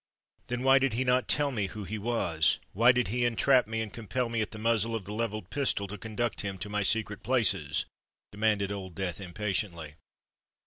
"Then 0.47 0.63
why 0.63 0.79
did 0.79 0.93
he 0.93 1.03
not 1.03 1.27
tell 1.27 1.51
me 1.51 1.67
who 1.67 1.83
he 1.83 1.99
was?—why 1.99 2.91
did 2.91 3.09
he 3.09 3.23
entrap 3.23 3.67
me, 3.67 3.81
and 3.81 3.93
compel 3.93 4.29
me 4.29 4.41
at 4.41 4.49
the 4.49 4.57
muzzle 4.57 4.95
of 4.95 5.05
the 5.05 5.13
levelled 5.13 5.51
pistol 5.51 5.85
to 5.89 5.95
conduct 5.95 6.41
him 6.41 6.57
to 6.57 6.69
my 6.69 6.81
secret 6.81 7.21
places?" 7.21 7.85
demanded 8.31 8.71
Old 8.71 8.95
Death 8.95 9.21
impatiently. 9.21 9.93